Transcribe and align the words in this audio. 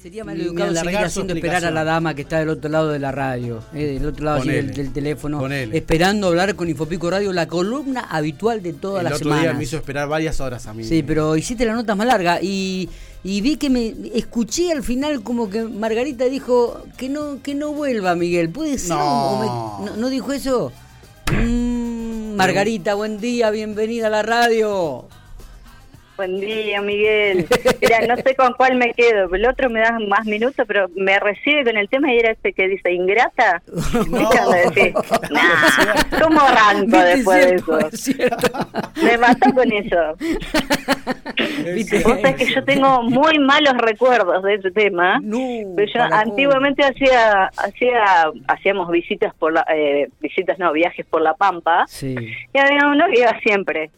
Sería 0.00 0.24
mal 0.24 0.40
educado 0.40 0.74
seguir 0.74 0.96
haciendo 0.96 1.34
esperar 1.34 1.62
a 1.66 1.70
la 1.70 1.84
dama 1.84 2.14
que 2.14 2.22
está 2.22 2.38
del 2.38 2.48
otro 2.48 2.70
lado 2.70 2.88
de 2.88 2.98
la 2.98 3.12
radio, 3.12 3.62
eh, 3.74 3.84
del 3.84 4.06
otro 4.06 4.24
lado 4.24 4.42
del, 4.42 4.92
teléfono, 4.94 5.46
esperando 5.46 6.28
hablar 6.28 6.54
con 6.56 6.70
Infopico 6.70 7.10
Radio, 7.10 7.34
la 7.34 7.46
columna 7.46 8.06
habitual 8.08 8.62
de 8.62 8.72
todas 8.72 9.04
las 9.04 9.18
semanas. 9.18 9.20
El 9.20 9.26
otro 9.40 9.50
día 9.50 9.58
me 9.58 9.64
hizo 9.64 9.76
esperar 9.76 10.08
varias 10.08 10.40
horas 10.40 10.66
a 10.66 10.72
mí. 10.72 10.84
Sí, 10.84 11.02
pero 11.02 11.36
hiciste 11.36 11.66
la 11.66 11.74
nota 11.74 11.94
más 11.94 12.06
larga 12.06 12.38
y, 12.40 12.88
vi 13.22 13.58
que 13.58 13.68
me 13.68 13.94
escuché 14.14 14.72
al 14.72 14.82
final 14.82 15.22
como 15.22 15.50
que 15.50 15.64
Margarita 15.64 16.24
dijo 16.24 16.82
que 16.96 17.10
no 17.10 17.42
que 17.42 17.54
no 17.54 17.74
vuelva, 17.74 18.14
Miguel. 18.14 18.48
¿Puede 18.48 18.78
ser? 18.78 18.96
No, 18.96 19.84
no, 19.98 20.08
dijo 20.08 20.32
eso? 20.32 20.72
Mm, 21.30 22.36
Margarita, 22.36 22.94
buen 22.94 23.20
día, 23.20 23.50
bienvenida 23.50 24.06
a 24.06 24.10
la 24.10 24.22
radio. 24.22 25.09
Buen 26.20 26.38
día, 26.38 26.82
Miguel. 26.82 27.46
Mira, 27.80 28.06
no 28.06 28.14
sé 28.16 28.34
con 28.36 28.52
cuál 28.52 28.74
me 28.76 28.92
quedo. 28.92 29.34
El 29.34 29.46
otro 29.46 29.70
me 29.70 29.80
da 29.80 29.98
más 30.06 30.26
minutos, 30.26 30.66
pero 30.68 30.90
me 30.94 31.18
recibe 31.18 31.64
con 31.64 31.78
el 31.78 31.88
tema 31.88 32.12
y 32.12 32.18
era 32.18 32.32
este 32.32 32.52
que 32.52 32.68
dice 32.68 32.92
ingrata. 32.92 33.62
No. 34.10 34.28
Decir, 34.50 34.92
nah, 35.30 36.20
¿Cómo 36.22 36.40
arranco 36.40 36.98
después 36.98 37.46
de 37.46 37.54
eso? 37.54 37.78
Me 39.02 39.16
mató 39.16 39.54
con 39.54 39.72
eso. 39.72 39.96
Vos 42.04 42.20
sabés 42.20 42.36
que 42.36 42.52
yo 42.52 42.64
tengo 42.64 43.02
muy 43.02 43.38
malos 43.38 43.78
recuerdos 43.78 44.42
de 44.42 44.54
ese 44.54 44.70
tema. 44.72 45.20
No, 45.22 45.38
pero 45.74 45.90
yo 45.92 46.02
antiguamente 46.02 46.84
hacía, 46.84 47.50
hacía, 47.56 48.30
hacíamos 48.46 48.90
visitas 48.90 49.34
por 49.34 49.54
la, 49.54 49.64
eh, 49.74 50.08
visitas 50.20 50.58
no, 50.58 50.72
viajes 50.72 51.06
por 51.06 51.22
la 51.22 51.34
Pampa. 51.34 51.86
Sí. 51.88 52.14
Y 52.52 52.58
había 52.58 52.86
uno 52.88 53.06
que 53.10 53.20
iba 53.20 53.38
siempre 53.40 53.90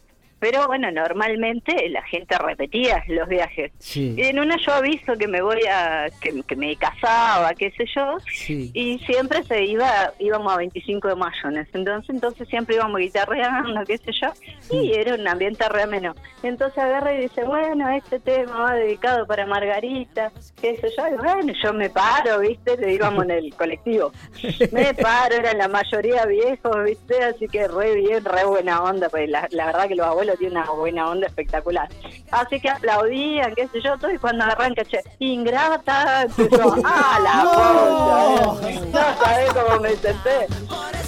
pero 0.43 0.67
bueno, 0.67 0.91
normalmente 0.91 1.87
la 1.87 2.01
gente 2.01 2.37
repetía 2.37 3.01
los 3.07 3.29
viajes. 3.29 3.71
Y 3.95 4.21
en 4.23 4.39
una 4.39 4.57
yo 4.57 4.73
aviso 4.73 5.13
que 5.17 5.25
me 5.25 5.41
voy 5.41 5.61
a, 5.71 6.09
que, 6.19 6.55
me 6.57 6.75
casaba, 6.75 7.53
qué 7.53 7.71
sé 7.71 7.85
yo, 7.95 8.17
y 8.49 8.99
siempre 9.05 9.41
se 9.43 9.63
iba, 9.63 10.11
íbamos 10.19 10.51
a 10.51 10.57
25 10.57 11.07
de 11.07 11.15
mayo 11.15 11.47
en 11.47 11.59
ese 11.59 11.77
entonces, 11.77 12.09
entonces 12.09 12.49
siempre 12.49 12.75
íbamos 12.75 12.99
guitarreando, 12.99 13.85
qué 13.85 13.97
sé 13.99 14.11
yo, 14.21 14.33
y 14.69 14.91
era 14.91 15.15
un 15.15 15.25
ambiente 15.25 15.63
re 15.69 15.83
ameno. 15.83 16.13
Entonces 16.43 16.77
agarra 16.77 17.13
y 17.13 17.21
dice, 17.21 17.45
bueno, 17.45 17.89
este 17.91 18.19
tema 18.19 18.63
va 18.63 18.73
dedicado 18.73 19.25
para 19.25 19.45
Margarita, 19.45 20.29
qué 20.59 20.75
sé 20.75 20.89
yo, 20.97 21.07
y 21.07 21.15
bueno, 21.23 21.53
yo 21.63 21.71
me 21.71 21.89
paro, 21.89 22.39
viste, 22.41 22.75
le 22.75 22.91
íbamos 22.95 23.23
en 23.23 23.31
el 23.31 23.55
colectivo. 23.55 24.11
Me 24.73 24.93
paro, 24.93 25.35
eran 25.35 25.57
la 25.59 25.67
mayoría 25.69 26.25
viejos, 26.25 26.83
viste, 26.83 27.23
así 27.23 27.47
que 27.47 27.67
re 27.67 27.95
bien, 27.95 28.25
re 28.25 28.43
buena 28.43 28.83
onda, 28.83 29.07
pues 29.07 29.29
la 29.29 29.47
verdad 29.49 29.87
que 29.87 29.95
los 29.95 30.05
abuelos 30.05 30.32
tiene 30.37 30.59
una 30.59 30.69
buena 30.71 31.09
onda 31.09 31.27
espectacular. 31.27 31.89
Así 32.31 32.59
que 32.59 32.69
aplaudían, 32.69 33.53
qué 33.55 33.67
sé 33.67 33.81
yo, 33.81 33.97
todo, 33.97 34.11
y 34.11 34.17
cuando 34.17 34.43
arranca, 34.43 34.83
che, 34.85 35.01
ingrata, 35.19 36.23
empezó, 36.23 36.75
¡ah, 36.83 37.19
la 37.23 37.43
no. 37.43 38.53
no 38.55 39.23
sabés 39.23 39.53
cómo 39.53 39.79
me 39.79 39.95
senté. 39.95 40.47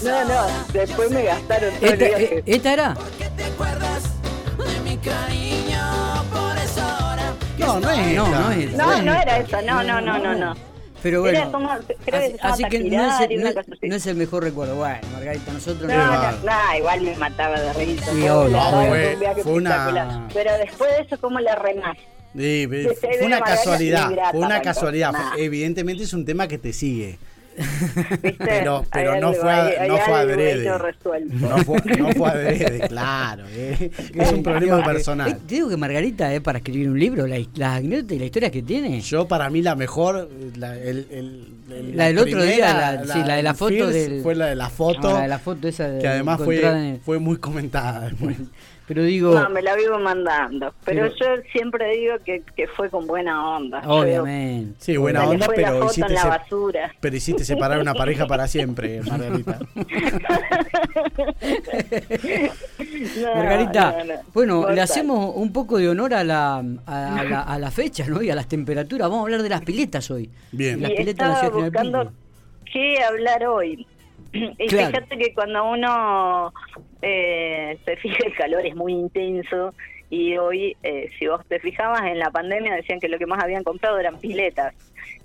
No, 0.03 0.26
no, 0.26 0.46
después 0.73 1.09
me 1.09 1.23
gastaron 1.23 1.73
todo 1.76 1.90
¿Esta, 1.90 2.06
el 2.06 2.23
eh, 2.23 2.44
¿Esta 2.46 2.73
era? 2.73 2.96
No, 7.58 7.80
no 7.80 7.90
es. 7.90 8.16
No, 8.16 8.28
no 8.28 8.52
es. 8.52 8.73
No, 8.73 9.02
no 9.02 9.14
era 9.14 9.38
eso, 9.38 9.62
no, 9.62 9.84
no, 9.84 10.02
no, 10.02 10.18
no, 10.20 10.36
no. 10.36 10.75
Pero 11.06 11.22
bueno, 11.22 11.39
así, 12.42 12.64
que 12.64 12.80
no 12.80 13.06
es, 13.06 13.30
el, 13.30 13.44
no, 13.44 13.95
es, 13.95 14.08
el 14.08 14.16
mejor 14.16 14.42
recuerdo. 14.42 14.75
Bueno, 14.75 15.08
Margarita, 15.14 15.53
nosotros 15.53 15.88
no. 15.88 15.95
No, 15.95 16.31
no, 16.31 16.78
igual 16.80 17.02
me 17.02 17.16
mataba 17.17 17.62
de 17.62 17.73
risa. 17.73 18.12
Sí, 18.12 18.22
fue, 19.44 19.53
una... 19.53 20.28
Pero 20.34 20.58
después 20.58 20.89
de 20.97 21.03
eso, 21.03 21.22
¿cómo 21.22 21.39
le 21.39 21.53
remás? 21.53 21.95
Sí, 22.36 22.67
fue 22.67 23.23
una 23.23 23.39
casualidad, 23.39 24.31
fue 24.31 24.39
una 24.39 24.64
casualidad. 24.64 25.14
Evidentemente 25.38 26.02
es 26.02 26.14
un 26.14 26.25
tema 26.25 26.47
que 26.47 26.58
te 26.58 26.73
sigue. 26.73 27.19
Pero, 28.39 28.86
pero 28.92 29.20
no, 29.20 29.34
fue, 29.34 29.88
no 29.88 29.98
fue 29.98 30.14
adrede. 30.14 30.66
No 30.66 31.58
fue, 31.59 31.81
no 31.97 32.12
fue 32.12 32.30
adrede, 32.30 32.88
claro. 32.88 33.44
Eh. 33.50 33.91
Es 34.13 34.31
un 34.31 34.44
problema 34.44 34.84
personal. 34.84 35.31
Eh, 35.31 35.38
te 35.47 35.56
digo 35.56 35.69
que 35.69 35.78
Margarita, 35.78 36.34
eh, 36.34 36.41
para 36.41 36.59
escribir 36.59 36.90
un 36.90 37.00
libro, 37.00 37.28
la, 37.28 37.38
la 37.56 37.75
anécdotas 37.75 38.16
y 38.16 38.19
la 38.19 38.25
historia 38.25 38.52
que 38.52 38.62
tiene. 38.62 39.00
Yo, 39.02 39.28
para 39.28 39.50
mí, 39.50 39.62
la 39.62 39.75
mejor, 39.75 40.30
la, 40.57 40.78
el, 40.78 41.07
el, 41.12 41.96
la 41.97 42.07
del 42.07 42.18
otro 42.18 42.44
día, 42.44 43.02
la, 43.06 43.13
sí, 43.13 43.19
la 43.25 43.35
de 43.35 43.44
la 43.44 43.53
foto. 43.53 43.88
Del, 43.88 44.22
fue 44.22 44.35
la 44.35 44.47
de 44.47 44.56
la 44.56 44.69
foto. 44.69 45.09
Ah, 45.09 45.13
la 45.13 45.22
de 45.22 45.28
la 45.28 45.40
foto 45.40 45.68
esa 45.68 45.97
que 46.00 46.07
además 46.07 46.41
fue, 46.44 47.00
fue 47.03 47.19
muy 47.19 47.38
comentada. 47.38 48.01
Después. 48.09 48.38
Pero 48.88 49.03
digo. 49.03 49.34
No, 49.34 49.50
me 49.50 49.62
la 49.62 49.75
vivo 49.75 49.97
mandando. 50.00 50.73
Pero, 50.85 51.07
yo 51.07 51.25
siempre 51.51 51.96
digo 51.96 52.16
que, 52.23 52.44
que, 52.56 52.68
fue 52.68 52.90
con 52.90 53.07
buena 53.07 53.56
onda. 53.57 53.81
Obviamente. 53.88 54.75
sí, 54.78 54.97
buena 54.97 55.28
onda, 55.28 55.47
pero 55.47 55.85
hiciste, 55.85 56.13
la 56.13 56.25
basura. 56.25 56.94
pero 57.00 57.16
hiciste 57.16 57.44
separar 57.44 57.79
una 57.79 57.94
pareja 57.94 58.28
para 58.28 58.47
siempre, 58.47 59.01
Margarita. 59.09 59.59
Margarita, 63.35 63.95
bueno, 64.34 64.69
le 64.69 64.81
hacemos 64.81 65.35
un 65.35 65.51
poco 65.51 65.78
de 65.78 65.90
honor 65.90 66.13
a 66.13 66.24
la, 66.24 66.57
a, 66.85 67.24
la, 67.29 67.41
a 67.41 67.59
la 67.59 67.72
fecha 67.72 68.06
¿no? 68.07 68.22
y 68.22 68.29
a 68.29 68.35
las 68.35 68.47
temperaturas. 68.47 69.09
Vamos 69.09 69.22
a 69.22 69.24
hablar 69.24 69.41
de 69.41 69.50
las 69.50 69.62
piletas 69.62 70.12
hoy. 70.12 70.29
Bien. 70.51 70.81
Las 70.81 70.91
piletas 70.91 71.41
de 71.41 71.50
la 71.50 71.50
buscando 71.50 72.12
qué 72.75 73.01
hablar 73.03 73.45
hoy. 73.47 73.88
Y 74.59 74.69
fíjate 74.69 75.18
que 75.18 75.34
cuando 75.34 75.63
uno 75.69 76.53
eh, 77.01 77.78
se 77.85 77.96
fija 77.97 78.25
el 78.25 78.35
calor 78.35 78.66
es 78.66 78.75
muy 78.75 78.94
intenso 78.94 79.73
y 80.09 80.38
hoy, 80.38 80.78
eh, 80.84 81.09
si 81.18 81.28
vos 81.28 81.41
te 81.47 81.59
fijabas 81.59 82.03
en 82.03 82.19
la 82.19 82.29
pandemia, 82.29 82.75
decían 82.75 83.00
que 83.00 83.09
lo 83.09 83.18
que 83.18 83.25
más 83.25 83.44
habían 83.44 83.63
comprado 83.63 84.00
eran 84.00 84.19
piletas. 84.19 84.74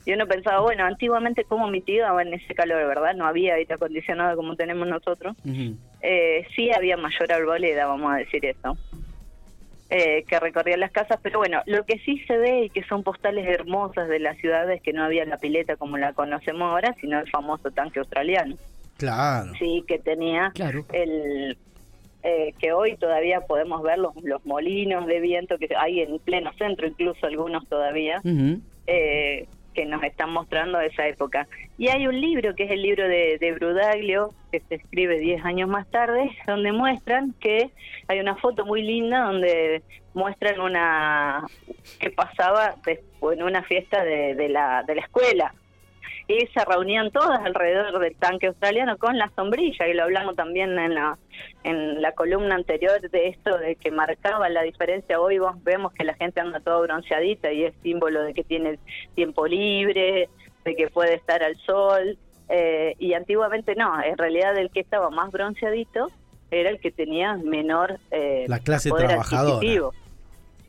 Y 0.07 0.13
uno 0.13 0.27
pensaba, 0.27 0.61
bueno, 0.61 0.85
antiguamente 0.85 1.45
cómo 1.45 1.69
mitigaban 1.69 2.33
ese 2.33 2.55
calor, 2.55 2.87
¿verdad? 2.87 3.15
No 3.15 3.27
había 3.27 3.55
aire 3.55 3.75
acondicionado 3.75 4.37
como 4.37 4.57
tenemos 4.57 4.89
nosotros. 4.89 5.37
eh, 6.03 6.47
sí 6.57 6.71
había 6.75 6.97
mayor 6.97 7.33
arboleda, 7.33 7.87
vamos 7.87 8.13
a 8.13 8.17
decir 8.17 8.45
eso. 8.47 8.77
Eh, 9.91 10.25
que 10.27 10.39
recorría 10.39 10.77
las 10.77 10.93
casas, 10.93 11.19
pero 11.21 11.41
bueno, 11.41 11.63
lo 11.67 11.85
que 11.85 11.99
sí 11.99 12.19
se 12.27 12.39
ve 12.39 12.63
y 12.67 12.71
que 12.71 12.85
son 12.85 13.03
postales 13.03 13.47
hermosas 13.47 14.09
de 14.09 14.21
las 14.21 14.39
ciudades 14.39 14.81
que 14.83 14.93
no 14.93 15.03
había 15.03 15.25
la 15.25 15.37
pileta 15.37 15.77
como 15.77 15.99
la 15.99 16.13
conocemos 16.13 16.63
ahora, 16.63 16.95
sino 17.01 17.19
el 17.19 17.29
famoso 17.29 17.71
tanque 17.73 17.99
australiano. 17.99 18.57
Claro. 19.01 19.53
Sí, 19.59 19.85
que 19.89 19.99
tenía 19.99 20.53
el 20.93 21.57
eh, 22.23 22.53
que 22.59 22.73
hoy 22.73 22.97
todavía 22.99 23.41
podemos 23.41 23.83
ver 23.83 23.99
los, 23.99 24.15
los 24.23 24.45
molinos 24.45 25.07
de 25.07 25.21
viento 25.21 25.57
que 25.57 25.69
hay 25.75 26.01
en 26.01 26.19
pleno 26.19 26.53
centro, 26.59 26.87
incluso 26.87 27.27
algunos 27.27 27.67
todavía, 27.67 28.21
eh, 28.87 29.47
que 29.73 29.87
nos 29.87 30.03
están 30.03 30.31
mostrando 30.31 30.79
esa 30.81 31.07
época. 31.07 31.49
Y 31.79 31.89
hay 31.89 32.07
un 32.07 32.21
libro, 32.21 32.55
que 32.55 32.65
es 32.65 32.73
el 32.73 32.83
libro 32.83 33.09
de, 33.09 33.39
de 33.39 33.53
Brudaglio, 33.53 34.35
que 34.53 34.61
se 34.61 34.75
escribe 34.75 35.19
10 35.19 35.43
años 35.47 35.71
más 35.71 35.91
tarde, 35.91 36.31
donde 36.47 36.73
muestran 36.73 37.35
que 37.41 37.71
hay 38.07 38.21
una 38.21 38.37
foto 38.37 38.67
muy 38.67 38.83
linda 38.83 39.25
donde 39.25 39.83
muestran 40.13 40.61
una 40.61 41.47
que 42.01 42.11
pasaba 42.11 42.75
en 43.33 43.43
una 43.43 43.63
fiesta 43.63 44.05
de, 44.05 44.35
de, 44.35 44.49
la, 44.51 44.83
de 44.87 44.97
la 44.97 45.01
escuela 45.01 45.55
y 46.29 46.47
se 46.47 46.65
reunían 46.65 47.11
todas 47.11 47.41
alrededor 47.45 47.99
del 47.99 48.15
tanque 48.17 48.49
australiano 48.49 48.97
con 48.99 49.19
la 49.19 49.31
sombrilla, 49.37 49.89
y 49.89 49.95
lo 49.95 50.05
hablamos 50.05 50.37
también 50.37 50.79
en 50.79 50.95
la, 50.95 51.19
en 51.65 52.01
la 52.01 52.13
columna 52.13 52.55
anterior 52.55 53.01
de 53.01 53.29
esto 53.29 53.59
de 53.59 53.77
que 53.77 53.91
marcaba 53.91 54.49
la 54.49 54.63
diferencia. 54.63 55.21
Hoy 55.21 55.39
vos 55.39 55.63
vemos 55.65 55.93
que 55.93 56.05
la 56.05 56.15
gente 56.15 56.41
anda 56.41 56.61
toda 56.61 56.81
bronceadita 56.81 57.53
y 57.53 57.65
es 57.65 57.75
símbolo 57.83 58.23
de 58.23 58.35
que 58.35 58.45
tiene 58.45 58.79
tiempo 59.15 59.47
libre, 59.47 60.29
de 60.65 60.77
que 60.77 60.89
puede 60.89 61.15
estar 61.15 61.43
al 61.43 61.57
sol, 61.59 62.19
eh, 62.49 62.97
y 62.99 63.15
antiguamente 63.15 63.77
no, 63.77 64.03
en 64.03 64.19
realidad 64.19 64.57
el 64.57 64.71
que 64.71 64.81
estaba 64.81 65.09
más 65.11 65.31
bronceadito 65.31 66.09
era 66.51 66.71
el 66.71 66.81
que 66.81 66.91
tenía 66.91 67.37
menor 67.37 68.01
eh, 68.11 68.45
la 68.49 68.59
clase 68.59 68.91
trabajadora. 68.91 69.91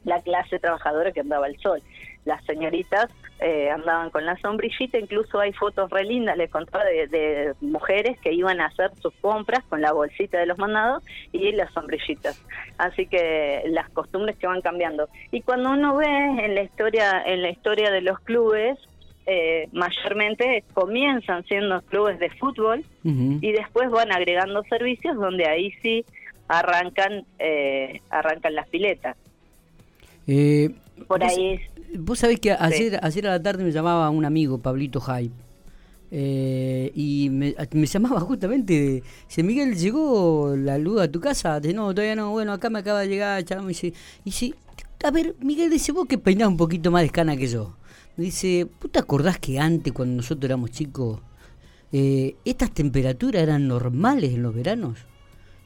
la 0.03 0.21
clase 0.21 0.59
trabajadora 0.59 1.11
que 1.11 1.21
andaba 1.21 1.47
al 1.47 1.57
sol. 1.57 1.81
Las 2.23 2.43
señoritas 2.45 3.07
eh, 3.43 3.71
andaban 3.71 4.11
con 4.11 4.23
la 4.23 4.37
sombrillita, 4.37 4.99
incluso 4.99 5.39
hay 5.39 5.51
fotos 5.53 5.89
re 5.89 6.03
lindas, 6.03 6.37
les 6.37 6.51
contaba, 6.51 6.83
de, 6.85 7.55
mujeres 7.59 8.19
que 8.19 8.31
iban 8.31 8.61
a 8.61 8.67
hacer 8.67 8.91
sus 9.01 9.13
compras 9.15 9.63
con 9.67 9.81
la 9.81 9.93
bolsita 9.93 10.37
de 10.37 10.45
los 10.45 10.59
mandados 10.59 11.03
y 11.31 11.51
las 11.53 11.73
sombrillitas. 11.73 12.39
Así 12.77 13.07
que 13.07 13.63
las 13.65 13.89
costumbres 13.89 14.37
que 14.37 14.45
van 14.45 14.61
cambiando. 14.61 15.09
Y 15.31 15.41
cuando 15.41 15.71
uno 15.71 15.95
ve 15.95 16.05
en 16.05 16.53
la 16.53 16.61
historia, 16.61 17.23
en 17.25 17.41
la 17.41 17.49
historia 17.49 17.89
de 17.89 18.01
los 18.01 18.19
clubes, 18.19 18.77
eh, 19.25 19.67
mayormente 19.71 20.63
comienzan 20.75 21.43
siendo 21.45 21.81
clubes 21.81 22.19
de 22.19 22.29
fútbol 22.29 22.83
y 23.03 23.51
después 23.51 23.89
van 23.89 24.11
agregando 24.11 24.63
servicios 24.63 25.15
donde 25.15 25.47
ahí 25.47 25.71
sí 25.81 26.05
arrancan 26.47 27.25
eh, 27.39 28.01
arrancan 28.11 28.53
las 28.53 28.67
piletas. 28.67 29.17
Por 31.07 31.23
ahí 31.23 31.59
Vos 31.99 32.19
sabés 32.19 32.39
que 32.39 32.53
ayer, 32.53 32.99
ayer 33.01 33.27
a 33.27 33.31
la 33.31 33.43
tarde 33.43 33.63
me 33.63 33.71
llamaba 33.71 34.09
un 34.09 34.23
amigo, 34.23 34.59
Pablito 34.59 35.01
Hype, 35.01 35.33
eh, 36.09 36.91
y 36.95 37.29
me, 37.29 37.53
llamaba 37.85 38.19
justamente, 38.21 39.03
dice, 39.27 39.43
Miguel, 39.43 39.75
¿llegó 39.75 40.55
la 40.55 40.77
luz 40.77 41.01
a 41.01 41.11
tu 41.11 41.19
casa? 41.19 41.59
Dice, 41.59 41.73
no, 41.73 41.93
todavía 41.93 42.15
no, 42.15 42.31
bueno, 42.31 42.53
acá 42.53 42.69
me 42.69 42.79
acaba 42.79 43.01
de 43.01 43.09
llegar, 43.09 43.43
y 43.43 43.67
dice, 43.67 43.93
y 44.23 44.31
si, 44.31 44.55
a 45.03 45.11
ver, 45.11 45.35
Miguel, 45.41 45.69
dice, 45.69 45.91
vos 45.91 46.07
que 46.07 46.17
peinás 46.17 46.47
un 46.47 46.57
poquito 46.57 46.91
más 46.91 47.01
de 47.01 47.07
escana 47.07 47.35
que 47.35 47.47
yo. 47.47 47.75
Dice, 48.15 48.67
¿vos 48.81 48.91
te 48.91 48.99
acordás 48.99 49.37
que 49.39 49.59
antes, 49.59 49.91
cuando 49.91 50.15
nosotros 50.15 50.45
éramos 50.45 50.71
chicos, 50.71 51.19
eh, 51.91 52.35
estas 52.45 52.71
temperaturas 52.71 53.41
eran 53.43 53.67
normales 53.67 54.33
en 54.33 54.43
los 54.43 54.55
veranos? 54.55 54.97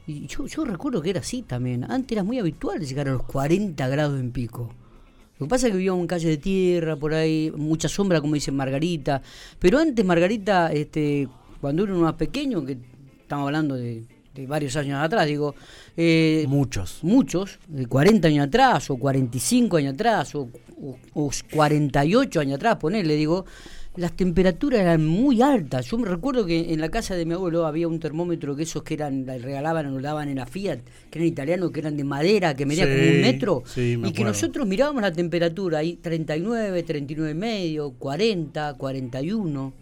Y 0.08 0.28
yo, 0.28 0.46
yo 0.46 0.66
recuerdo 0.66 1.02
que 1.02 1.10
era 1.10 1.22
así 1.22 1.42
también. 1.42 1.84
Antes 1.90 2.14
era 2.14 2.24
muy 2.24 2.40
habitual 2.40 2.80
llegar 2.80 3.08
a 3.08 3.14
los 3.14 3.24
40 3.24 3.88
grados 3.88 4.20
en 4.20 4.32
pico. 4.32 4.74
Lo 5.38 5.48
que 5.48 5.50
pasa 5.50 5.68
es 5.68 5.72
que 5.72 5.78
vivíamos 5.78 6.02
en 6.02 6.08
calle 6.08 6.30
de 6.30 6.38
tierra, 6.38 6.96
por 6.96 7.14
ahí, 7.14 7.52
mucha 7.56 7.90
sombra, 7.90 8.22
como 8.22 8.36
dice 8.36 8.52
Margarita. 8.52 9.22
Pero 9.60 9.80
antes, 9.80 10.06
Margarita, 10.06 10.72
este, 10.72 11.28
cuando 11.60 11.84
uno 11.84 11.94
era 11.94 12.04
más 12.04 12.14
pequeño, 12.14 12.64
que 12.66 12.78
estamos 13.22 13.48
hablando 13.48 13.76
de, 13.76 14.06
varios 14.48 14.76
años 14.76 15.02
atrás, 15.02 15.26
digo. 15.26 15.56
Eh, 15.98 16.46
muchos. 16.48 17.00
Muchos, 17.02 17.60
de 17.68 17.88
40 17.88 18.28
años 18.28 18.48
atrás, 18.48 18.90
o 18.90 18.98
45 18.98 19.78
años 19.78 19.94
atrás, 19.96 20.36
o, 20.36 20.50
o, 20.82 20.98
o 21.14 21.32
48 21.52 22.40
años 22.40 22.56
atrás, 22.56 22.78
ponerle, 22.78 23.16
digo 23.16 23.46
las 23.98 24.14
temperaturas 24.14 24.82
eran 24.82 25.06
muy 25.06 25.42
altas. 25.42 25.86
Yo 25.88 25.98
me 25.98 26.08
recuerdo 26.08 26.46
que 26.46 26.74
en 26.74 26.82
la 26.82 26.90
casa 26.90 27.16
de 27.16 27.26
mi 27.26 27.34
abuelo 27.34 27.66
había 27.66 27.88
un 27.88 28.00
termómetro 28.00 28.56
que 28.56 28.64
esos 28.64 28.84
que 28.84 28.96
eran, 28.96 29.26
regalaban 29.26 29.88
o 29.88 30.02
daban 30.02 30.30
en 30.30 30.38
la 30.38 30.46
Fiat, 30.46 30.80
que 31.10 31.20
eran 31.20 31.28
italianos, 31.28 31.72
que 31.72 31.80
eran 31.80 31.96
de 31.96 32.04
madera, 32.04 32.56
que 32.56 32.66
medía 32.66 32.86
como 32.86 33.10
un 33.10 33.22
metro, 33.22 33.64
y 33.76 34.12
que 34.12 34.24
nosotros 34.24 34.68
mirábamos 34.68 35.02
la 35.02 35.12
temperatura 35.12 35.80
ahí 35.80 35.96
39, 35.96 36.84
39 36.84 37.32
y 37.32 37.34
medio, 37.34 37.92
40, 37.92 38.74
41. 38.74 39.74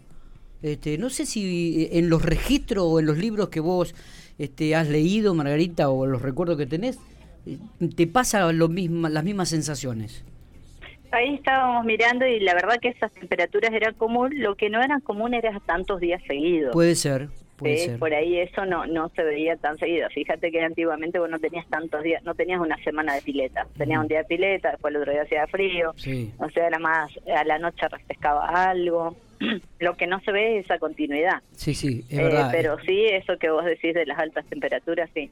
Este, 0.62 0.96
no 0.96 1.10
sé 1.10 1.26
si 1.26 1.82
eh, 1.82 1.98
en 1.98 2.08
los 2.08 2.22
registros 2.22 2.84
o 2.86 3.00
en 3.00 3.06
los 3.06 3.18
libros 3.18 3.48
que 3.48 3.60
vos 3.60 3.94
este, 4.38 4.74
has 4.74 4.88
leído, 4.88 5.34
Margarita, 5.34 5.90
o 5.90 6.06
los 6.06 6.22
recuerdos 6.22 6.56
que 6.56 6.66
tenés, 6.66 6.98
eh, 7.46 7.58
te 7.94 8.06
pasa 8.06 8.50
lo 8.52 8.68
las 8.68 9.24
mismas 9.24 9.48
sensaciones 9.48 10.24
ahí 11.14 11.34
estábamos 11.34 11.84
mirando 11.84 12.26
y 12.26 12.40
la 12.40 12.54
verdad 12.54 12.78
que 12.80 12.88
esas 12.88 13.12
temperaturas 13.12 13.72
eran 13.72 13.94
común, 13.94 14.32
lo 14.36 14.54
que 14.56 14.70
no 14.70 14.82
eran 14.82 15.00
común 15.00 15.34
era 15.34 15.58
tantos 15.66 16.00
días 16.00 16.22
seguidos. 16.26 16.72
Puede 16.72 16.94
ser. 16.94 17.28
Puede 17.56 17.78
ser. 17.78 17.98
Por 17.98 18.12
ahí 18.12 18.38
eso 18.38 18.66
no 18.66 18.84
no 18.86 19.10
se 19.10 19.22
veía 19.22 19.56
tan 19.56 19.78
seguido. 19.78 20.08
Fíjate 20.10 20.50
que 20.50 20.60
antiguamente 20.60 21.18
vos 21.18 21.30
no 21.30 21.38
tenías 21.38 21.66
tantos 21.68 22.02
días, 22.02 22.22
no 22.24 22.34
tenías 22.34 22.60
una 22.60 22.76
semana 22.82 23.14
de 23.14 23.22
pileta. 23.22 23.66
Tenías 23.76 24.00
un 24.00 24.08
día 24.08 24.18
de 24.18 24.24
pileta, 24.24 24.72
después 24.72 24.92
el 24.92 25.00
otro 25.00 25.12
día 25.12 25.22
hacía 25.22 25.46
frío. 25.46 25.94
O 26.38 26.50
sea, 26.50 26.66
era 26.66 26.78
más, 26.78 27.12
a 27.34 27.44
la 27.44 27.58
noche 27.58 27.86
refrescaba 27.88 28.48
algo. 28.70 29.16
Lo 29.78 29.96
que 29.96 30.06
no 30.06 30.20
se 30.20 30.32
ve 30.32 30.58
es 30.58 30.64
esa 30.64 30.78
continuidad. 30.78 31.42
Sí, 31.52 31.74
sí, 31.74 32.04
es 32.10 32.18
verdad. 32.18 32.48
Eh, 32.48 32.56
pero 32.56 32.76
sí, 32.80 33.04
eso 33.06 33.38
que 33.38 33.50
vos 33.50 33.64
decís 33.64 33.94
de 33.94 34.06
las 34.06 34.18
altas 34.18 34.44
temperaturas, 34.46 35.08
sí. 35.14 35.30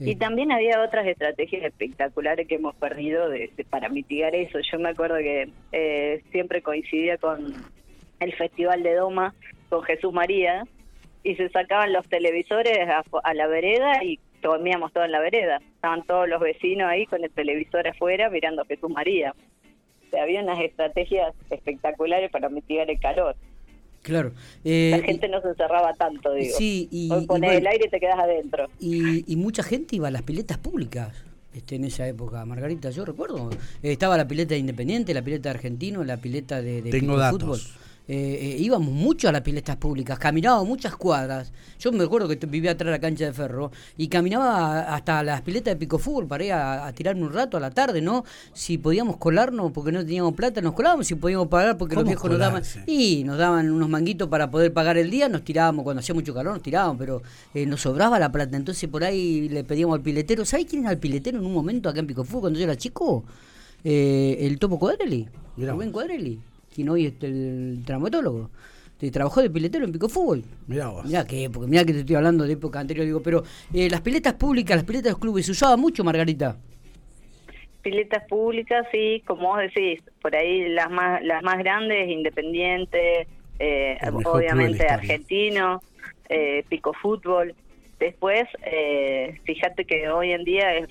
Y 0.00 0.16
también 0.16 0.50
había 0.50 0.82
otras 0.82 1.06
estrategias 1.06 1.62
espectaculares 1.62 2.48
que 2.48 2.54
hemos 2.54 2.74
perdido 2.74 3.28
de, 3.28 3.50
para 3.68 3.90
mitigar 3.90 4.34
eso. 4.34 4.58
Yo 4.60 4.78
me 4.78 4.88
acuerdo 4.88 5.18
que 5.18 5.50
eh, 5.72 6.22
siempre 6.32 6.62
coincidía 6.62 7.18
con 7.18 7.52
el 8.18 8.34
Festival 8.34 8.82
de 8.82 8.94
Doma, 8.94 9.34
con 9.68 9.82
Jesús 9.82 10.12
María, 10.12 10.64
y 11.22 11.34
se 11.36 11.50
sacaban 11.50 11.92
los 11.92 12.08
televisores 12.08 12.78
a, 12.88 13.34
la 13.34 13.46
vereda 13.46 14.02
y 14.02 14.18
dormíamos 14.40 14.90
todo 14.92 15.04
en 15.04 15.12
la 15.12 15.20
vereda. 15.20 15.60
Estaban 15.74 16.02
todos 16.04 16.26
los 16.28 16.40
vecinos 16.40 16.88
ahí 16.88 17.04
con 17.04 17.22
el 17.22 17.30
televisor 17.30 17.86
afuera 17.86 18.30
mirando 18.30 18.62
a 18.62 18.66
Jesús 18.66 18.90
María. 18.90 19.34
Había 20.18 20.42
unas 20.42 20.60
estrategias 20.60 21.34
espectaculares 21.50 22.30
para 22.30 22.48
mitigar 22.48 22.90
el 22.90 22.98
calor. 22.98 23.36
Claro. 24.02 24.32
Eh, 24.64 24.90
la 24.98 25.04
gente 25.04 25.28
no 25.28 25.40
se 25.42 25.48
encerraba 25.48 25.92
tanto, 25.94 26.32
digo. 26.32 26.56
Sí, 26.56 26.88
y. 26.90 27.10
Hoy 27.12 27.26
pones 27.26 27.52
el 27.58 27.66
aire 27.66 27.84
y 27.86 27.90
te 27.90 28.00
quedas 28.00 28.18
adentro. 28.18 28.68
Y, 28.80 29.30
y 29.30 29.36
mucha 29.36 29.62
gente 29.62 29.96
iba 29.96 30.08
a 30.08 30.10
las 30.10 30.22
piletas 30.22 30.58
públicas. 30.58 31.14
Este, 31.52 31.74
en 31.76 31.84
esa 31.84 32.06
época, 32.06 32.44
Margarita, 32.44 32.90
yo 32.90 33.04
recuerdo, 33.04 33.50
estaba 33.82 34.16
la 34.16 34.28
pileta 34.28 34.54
de 34.54 34.60
Independiente, 34.60 35.12
la 35.12 35.22
pileta 35.22 35.48
de 35.48 35.56
Argentino, 35.56 36.04
la 36.04 36.16
pileta 36.16 36.62
de, 36.62 36.80
de 36.80 36.90
Tengo 36.90 37.16
datos. 37.16 37.40
fútbol. 37.42 37.60
Eh, 38.08 38.38
eh, 38.40 38.56
íbamos 38.58 38.92
mucho 38.92 39.28
a 39.28 39.32
las 39.32 39.42
piletas 39.42 39.76
públicas, 39.76 40.18
caminábamos 40.18 40.66
muchas 40.66 40.96
cuadras. 40.96 41.52
Yo 41.78 41.92
me 41.92 42.02
acuerdo 42.02 42.26
que 42.26 42.44
vivía 42.44 42.72
atrás 42.72 42.86
de 42.86 42.90
la 42.90 42.98
cancha 42.98 43.26
de 43.26 43.32
ferro 43.32 43.70
y 43.96 44.08
caminaba 44.08 44.80
hasta 44.94 45.22
las 45.22 45.42
piletas 45.42 45.74
de 45.74 45.76
pico 45.76 45.96
fútbol 45.96 46.26
para 46.26 46.44
ir 46.44 46.52
a, 46.52 46.92
tirarme 46.92 47.22
un 47.22 47.32
rato 47.32 47.56
a 47.56 47.60
la 47.60 47.70
tarde, 47.70 48.00
¿no? 48.02 48.24
Si 48.52 48.78
podíamos 48.78 49.16
colarnos 49.16 49.70
porque 49.70 49.92
no 49.92 50.04
teníamos 50.04 50.34
plata, 50.34 50.60
nos 50.60 50.72
colábamos. 50.72 51.06
Si 51.06 51.14
podíamos 51.14 51.46
pagar 51.46 51.78
porque 51.78 51.94
los 51.94 52.04
viejos 52.04 52.28
nos 52.28 52.40
daban. 52.40 52.62
Y 52.86 53.22
nos 53.22 53.38
daban 53.38 53.70
unos 53.70 53.88
manguitos 53.88 54.28
para 54.28 54.50
poder 54.50 54.72
pagar 54.72 54.98
el 54.98 55.08
día, 55.08 55.28
nos 55.28 55.44
tirábamos. 55.44 55.84
Cuando 55.84 56.00
hacía 56.00 56.14
mucho 56.14 56.34
calor, 56.34 56.54
nos 56.54 56.62
tirábamos, 56.62 56.96
pero 56.98 57.22
eh, 57.54 57.64
nos 57.64 57.80
sobraba 57.80 58.18
la 58.18 58.32
plata. 58.32 58.56
Entonces 58.56 58.90
por 58.90 59.04
ahí 59.04 59.48
le 59.48 59.62
pedíamos 59.62 59.94
al 59.94 60.02
piletero. 60.02 60.44
¿Sabes 60.44 60.66
quién 60.66 60.82
era 60.82 60.90
el 60.90 60.98
piletero 60.98 61.38
en 61.38 61.46
un 61.46 61.54
momento 61.54 61.88
acá 61.88 62.00
en 62.00 62.08
Pico 62.08 62.24
Fútbol 62.24 62.40
cuando 62.40 62.58
yo 62.58 62.64
era 62.64 62.76
chico? 62.76 63.24
el 63.82 64.58
Topo 64.58 64.78
Cuadrelli, 64.78 65.26
Rubén 65.56 65.90
Cuadrelli 65.90 66.38
quien 66.74 66.88
hoy 66.88 67.06
es 67.06 67.14
el 67.22 67.82
traumatólogo. 67.84 68.50
Trabajó 69.10 69.40
de 69.40 69.48
piletero 69.48 69.86
en 69.86 69.92
Pico 69.92 70.10
Fútbol. 70.10 70.44
Mirá 70.66 70.88
vos. 70.88 71.06
Mirá 71.06 71.26
que, 71.26 71.48
porque 71.48 71.70
mirá 71.70 71.86
que 71.86 71.94
te 71.94 72.00
estoy 72.00 72.16
hablando 72.16 72.44
de 72.44 72.52
época 72.52 72.80
anterior, 72.80 73.06
digo, 73.06 73.22
pero 73.22 73.42
eh, 73.72 73.88
las 73.88 74.02
piletas 74.02 74.34
públicas, 74.34 74.76
las 74.76 74.84
piletas 74.84 75.04
de 75.04 75.10
los 75.12 75.18
clubes, 75.18 75.46
¿se 75.46 75.52
usaba 75.52 75.78
mucho, 75.78 76.04
Margarita? 76.04 76.58
Piletas 77.80 78.24
públicas, 78.28 78.86
sí, 78.92 79.22
como 79.26 79.48
vos 79.48 79.58
decís, 79.60 80.02
por 80.20 80.36
ahí 80.36 80.68
las 80.68 80.90
más 80.90 81.22
las 81.22 81.42
más 81.42 81.56
grandes, 81.58 82.10
Independiente, 82.10 83.26
eh, 83.58 83.96
obviamente 84.26 84.86
Argentino, 84.86 85.80
eh, 86.28 86.62
Pico 86.68 86.92
Fútbol. 86.92 87.54
Después, 88.00 88.44
eh, 88.64 89.38
fíjate 89.44 89.84
que 89.84 90.08
hoy 90.08 90.32
en 90.32 90.42
día 90.42 90.74
el, 90.74 90.88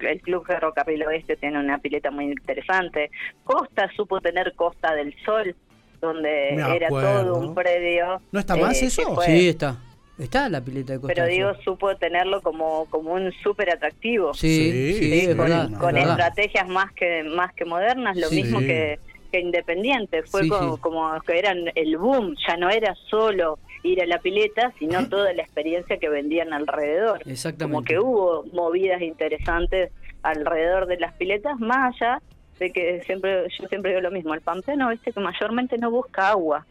el 0.00 0.20
Club 0.22 0.46
Ferrocarril 0.46 1.02
Oeste 1.02 1.36
tiene 1.36 1.58
una 1.58 1.76
pileta 1.76 2.10
muy 2.10 2.24
interesante. 2.24 3.10
Costa 3.44 3.90
supo 3.94 4.22
tener 4.22 4.54
Costa 4.54 4.94
del 4.94 5.14
Sol, 5.22 5.54
donde 6.00 6.54
era 6.54 6.88
todo 6.88 7.38
un 7.38 7.54
predio. 7.54 8.22
¿No 8.32 8.40
está 8.40 8.56
más 8.56 8.80
eh, 8.82 8.86
eso? 8.86 9.20
Sí, 9.20 9.50
está. 9.50 9.76
Está 10.18 10.48
la 10.48 10.62
pileta 10.62 10.94
de 10.94 11.00
Costa 11.00 11.14
Pero 11.14 11.26
digo, 11.26 11.52
supo 11.62 11.94
tenerlo 11.96 12.40
como, 12.40 12.86
como 12.86 13.12
un 13.12 13.30
súper 13.42 13.68
atractivo. 13.70 14.32
Sí, 14.32 14.94
sí, 14.94 15.36
con, 15.36 15.98
estrategias 15.98 16.66
más 16.68 16.90
que 16.92 17.22
más 17.22 17.52
que 17.52 17.66
modernas, 17.66 18.16
lo 18.16 18.30
mismo 18.30 18.60
que, 18.60 18.98
que 19.30 19.40
Independiente. 19.40 20.22
Fue 20.22 20.48
como, 20.48 20.78
como 20.78 21.20
que 21.20 21.38
eran 21.38 21.58
el 21.74 21.98
boom, 21.98 22.34
ya 22.48 22.56
no 22.56 22.70
era 22.70 22.94
solo 23.10 23.58
ir 23.82 24.02
a 24.02 24.06
la 24.06 24.18
pileta, 24.18 24.72
sino 24.78 25.08
toda 25.08 25.32
la 25.32 25.42
experiencia 25.42 25.98
que 25.98 26.08
vendían 26.08 26.52
alrededor. 26.52 27.22
Exactamente. 27.26 27.74
Como 27.74 27.84
que 27.84 27.98
hubo 27.98 28.44
movidas 28.52 29.00
interesantes 29.02 29.92
alrededor 30.22 30.86
de 30.86 30.98
las 30.98 31.14
piletas, 31.14 31.58
más 31.58 31.94
allá 31.94 32.20
de 32.58 32.72
que 32.72 33.02
siempre 33.02 33.46
yo 33.58 33.66
siempre 33.68 33.90
digo 33.92 34.02
lo 34.02 34.10
mismo, 34.10 34.34
el 34.34 34.42
pampeano, 34.42 34.90
viste 34.90 35.12
que 35.12 35.20
mayormente 35.20 35.78
no 35.78 35.90
busca 35.90 36.28
agua. 36.28 36.66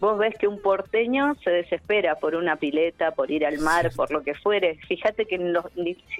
Vos 0.00 0.16
ves 0.16 0.36
que 0.38 0.46
un 0.46 0.62
porteño 0.62 1.34
se 1.42 1.50
desespera 1.50 2.14
por 2.14 2.36
una 2.36 2.54
pileta, 2.54 3.10
por 3.10 3.32
ir 3.32 3.44
al 3.44 3.58
mar, 3.58 3.90
por 3.96 4.12
lo 4.12 4.22
que 4.22 4.34
fuere. 4.34 4.78
Fíjate 4.86 5.24
que 5.24 5.34
en 5.34 5.52
los, 5.52 5.64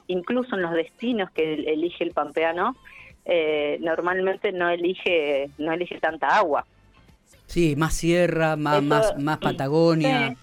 incluso 0.08 0.56
en 0.56 0.62
los 0.62 0.72
destinos 0.72 1.30
que 1.30 1.54
elige 1.54 2.02
el 2.02 2.10
pampeano, 2.10 2.75
eh, 3.25 3.78
normalmente 3.80 4.50
no 4.50 4.68
elige 4.68 5.50
no 5.58 5.72
elige 5.72 6.00
tanta 6.00 6.37
agua. 6.37 6.66
Sí, 7.49 7.76
más 7.76 7.95
sierra, 7.95 8.57
más, 8.57 8.83
más, 8.83 9.19
más 9.19 9.38
Patagonia. 9.38 10.37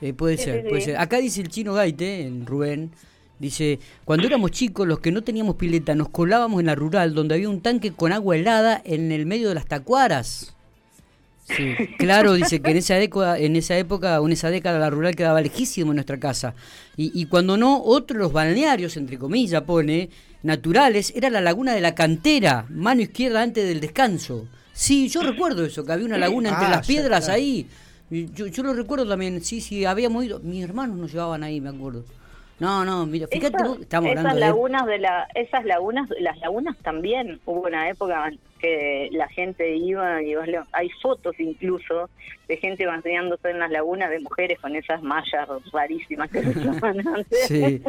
Eh, 0.00 0.14
puede 0.14 0.38
ser, 0.38 0.66
puede 0.66 0.80
ser. 0.80 0.96
Acá 0.96 1.18
dice 1.18 1.42
el 1.42 1.48
chino 1.48 1.74
Gaite, 1.74 2.26
el 2.26 2.46
Rubén, 2.46 2.90
dice, 3.38 3.78
cuando 4.04 4.26
éramos 4.26 4.50
chicos, 4.50 4.88
los 4.88 5.00
que 5.00 5.12
no 5.12 5.22
teníamos 5.22 5.56
pileta, 5.56 5.94
nos 5.94 6.08
colábamos 6.08 6.60
en 6.60 6.66
la 6.66 6.74
rural, 6.74 7.14
donde 7.14 7.34
había 7.34 7.50
un 7.50 7.60
tanque 7.60 7.92
con 7.92 8.12
agua 8.12 8.36
helada 8.36 8.80
en 8.84 9.12
el 9.12 9.26
medio 9.26 9.50
de 9.50 9.56
las 9.56 9.66
tacuaras. 9.66 10.54
Sí, 11.44 11.74
claro, 11.98 12.32
dice 12.32 12.60
que 12.60 12.70
en 12.70 12.78
esa 12.78 12.98
época, 12.98 13.38
en 13.38 13.54
esa 13.54 13.76
época, 13.76 14.18
o 14.20 14.26
en 14.26 14.32
esa 14.32 14.50
década, 14.50 14.78
la 14.78 14.88
rural 14.88 15.14
quedaba 15.14 15.42
lejísimo 15.42 15.90
de 15.90 15.96
nuestra 15.96 16.18
casa. 16.18 16.54
Y, 16.96 17.10
y 17.20 17.26
cuando 17.26 17.58
no, 17.58 17.82
otros 17.82 18.32
balnearios, 18.32 18.96
entre 18.96 19.18
comillas, 19.18 19.62
pone, 19.62 20.08
naturales, 20.42 21.12
era 21.14 21.28
la 21.28 21.42
laguna 21.42 21.74
de 21.74 21.82
la 21.82 21.94
cantera, 21.94 22.64
mano 22.70 23.02
izquierda 23.02 23.42
antes 23.42 23.68
del 23.68 23.80
descanso. 23.80 24.46
Sí, 24.78 25.08
yo 25.08 25.22
recuerdo 25.22 25.64
eso, 25.64 25.84
que 25.84 25.90
había 25.90 26.06
una 26.06 26.18
laguna 26.18 26.50
entre 26.50 26.66
ah, 26.66 26.70
las 26.70 26.86
piedras 26.86 27.28
ahí. 27.28 27.66
Yo, 28.10 28.46
yo 28.46 28.62
lo 28.62 28.74
recuerdo 28.74 29.08
también, 29.08 29.40
sí, 29.40 29.60
sí, 29.60 29.84
habíamos 29.84 30.24
ido, 30.24 30.38
mis 30.38 30.62
hermanos 30.62 30.96
nos 30.96 31.12
llevaban 31.12 31.42
ahí, 31.42 31.60
me 31.60 31.70
acuerdo. 31.70 32.04
No, 32.60 32.84
no, 32.84 33.04
mira, 33.04 33.26
fíjate, 33.26 33.56
estamos 33.80 34.12
esas 34.12 34.36
lagunas 34.36 34.86
de... 34.86 34.98
la, 35.00 35.26
esas 35.34 35.64
lagunas, 35.64 36.08
las 36.20 36.38
lagunas 36.38 36.76
también 36.78 37.40
hubo 37.44 37.66
una 37.66 37.90
época 37.90 38.30
que 38.60 39.08
la 39.10 39.26
gente 39.26 39.76
iba 39.76 40.22
y 40.22 40.34
hay 40.70 40.90
fotos 41.02 41.34
incluso 41.40 42.08
de 42.46 42.56
gente 42.58 42.86
bañándose 42.86 43.50
en 43.50 43.58
las 43.58 43.72
lagunas 43.72 44.10
de 44.10 44.20
mujeres 44.20 44.60
con 44.60 44.76
esas 44.76 45.02
mallas 45.02 45.48
rarísimas 45.72 46.30
que 46.30 46.40
se 46.40 46.54
llaman 46.64 47.06
antes, 47.08 47.48
que 47.48 47.82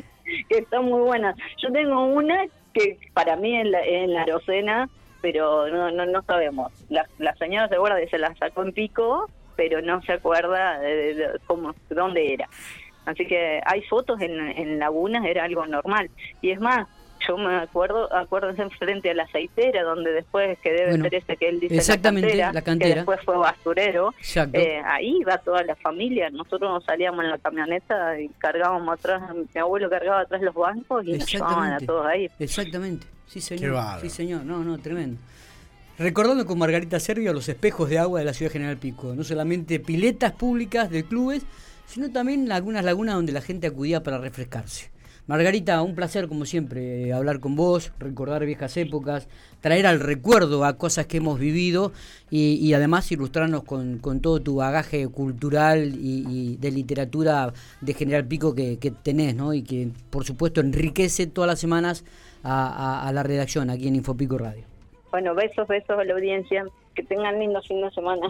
están 0.50 0.86
muy 0.86 1.02
buenas. 1.02 1.36
Yo 1.62 1.72
tengo 1.72 2.08
una 2.08 2.46
que 2.74 2.98
para 3.14 3.36
mí 3.36 3.56
en 3.56 3.70
la, 3.70 3.86
en 3.86 4.12
la 4.12 4.24
Arocena 4.24 4.90
pero 5.22 5.68
no, 5.70 5.92
no, 5.92 6.06
no 6.06 6.22
sabemos. 6.24 6.72
La, 6.90 7.08
la 7.18 7.36
señora 7.36 7.68
se 7.68 7.76
acuerda 7.76 7.98
de 7.98 8.10
se 8.10 8.18
la 8.18 8.34
sacó 8.36 8.64
en 8.64 8.74
pico, 8.74 9.30
pero 9.56 9.82
no 9.82 10.02
se 10.04 10.14
acuerda 10.14 10.80
de, 10.80 11.40
cómo, 11.46 11.74
dónde 11.90 12.34
era. 12.34 12.48
Así 13.06 13.26
que 13.26 13.62
hay 13.66 13.82
fotos 13.84 14.22
en, 14.22 14.40
en 14.40 14.80
lagunas, 14.80 15.26
era 15.26 15.44
algo 15.44 15.66
normal. 15.66 16.10
Y 16.42 16.52
es 16.52 16.60
más, 16.60 16.88
yo 17.28 17.38
me 17.38 17.56
acuerdo, 17.56 18.14
acuérdense 18.14 18.62
enfrente 18.62 19.10
a 19.12 19.14
la 19.14 19.24
aceitera, 19.24 19.84
donde 19.84 20.12
después 20.12 20.58
que 20.60 20.72
debe 20.72 20.98
ser 20.98 21.16
ese 21.16 21.38
que 21.38 21.50
él 21.50 21.60
dice 21.60 21.76
exactamente, 21.76 22.36
la 22.36 22.62
cantera, 22.62 22.90
que 22.90 22.96
después 22.96 23.20
fue 23.24 23.38
basurero, 23.38 24.14
eh, 24.54 24.82
ahí 24.86 25.18
iba 25.20 25.38
toda 25.40 25.64
la 25.64 25.76
familia, 25.76 26.30
nosotros 26.30 26.72
nos 26.72 26.84
salíamos 26.84 27.24
en 27.24 27.32
la 27.32 27.38
camioneta 27.38 28.20
y 28.20 28.30
cargábamos 28.38 28.98
atrás, 28.98 29.22
mi 29.36 29.60
abuelo 29.60 29.90
cargaba 29.90 30.22
atrás 30.22 30.42
los 30.42 30.56
bancos 30.56 31.06
y 31.06 31.18
nos 31.18 31.32
llevaban 31.32 31.74
a 31.74 31.80
todos 31.80 32.06
ahí. 32.06 32.30
Exactamente, 32.40 33.08
sí 33.28 33.42
señor, 33.42 33.78
sí 34.02 34.10
señor, 34.10 34.44
no, 34.44 34.64
no, 34.64 34.78
tremendo. 34.78 35.20
Recordando 35.98 36.46
con 36.46 36.58
Margarita 36.58 36.98
Servio 37.00 37.34
los 37.34 37.50
espejos 37.50 37.90
de 37.90 38.00
agua 38.00 38.20
de 38.20 38.26
la 38.26 38.34
ciudad 38.34 38.52
General 38.52 38.78
Pico, 38.78 39.14
no 39.14 39.26
solamente 39.26 39.82
piletas 39.82 40.32
públicas 40.32 40.90
de 40.90 41.04
clubes, 41.04 41.44
sino 41.88 42.10
también 42.10 42.50
algunas 42.52 42.86
lagunas 42.86 43.16
donde 43.16 43.34
la 43.34 43.42
gente 43.42 43.68
acudía 43.68 44.02
para 44.02 44.18
refrescarse. 44.18 44.92
Margarita, 45.30 45.84
un 45.84 45.94
placer 45.94 46.28
como 46.28 46.44
siempre 46.46 47.14
hablar 47.14 47.40
con 47.40 47.56
vos, 47.56 47.94
recordar 48.00 48.44
viejas 48.48 48.76
épocas, 48.78 49.30
traer 49.62 49.86
al 49.86 50.00
recuerdo 50.00 50.66
a 50.66 50.76
cosas 50.76 51.06
que 51.06 51.18
hemos 51.18 51.38
vivido 51.38 51.92
y, 52.32 52.74
además 52.74 53.12
ilustrarnos 53.12 53.64
con, 53.64 54.00
todo 54.24 54.42
tu 54.42 54.56
bagaje 54.56 55.08
cultural 55.08 55.94
y, 55.94 56.58
de 56.58 56.72
literatura 56.72 57.54
de 57.80 57.94
General 57.94 58.26
Pico 58.26 58.56
que, 58.56 58.78
tenés, 59.04 59.36
¿no? 59.36 59.54
Y 59.54 59.62
que 59.62 59.90
por 60.10 60.26
supuesto 60.26 60.62
enriquece 60.62 61.28
todas 61.28 61.48
las 61.48 61.60
semanas 61.60 62.04
a, 62.44 63.12
la 63.14 63.22
redacción 63.22 63.70
aquí 63.70 63.88
en 63.88 63.98
Infopico 63.98 64.40
Radio. 64.40 64.64
Bueno, 65.12 65.36
besos, 65.36 65.68
besos 65.68 65.92
a 65.92 66.04
la 66.06 66.14
audiencia. 66.16 66.66
Que 66.96 67.04
tengan 67.04 67.38
lindo 67.40 67.62
fin 67.62 67.82
de 67.82 67.92
semana. 67.92 68.28